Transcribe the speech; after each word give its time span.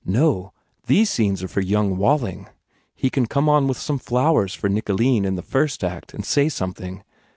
No. 0.03 0.51
These 0.87 1.11
scenes 1.11 1.43
are 1.43 1.47
for 1.47 1.61
young 1.61 1.95
Walling. 1.95 2.47
He 2.95 3.11
can 3.11 3.27
come 3.27 3.47
on 3.47 3.67
with 3.67 3.77
some 3.77 3.99
flowers 3.99 4.55
for 4.55 4.67
Nicoline 4.67 5.25
in 5.25 5.35
the 5.35 5.43
first 5.43 5.83
act 5.83 6.11
and 6.15 6.25
say 6.25 6.49
something. 6.49 7.03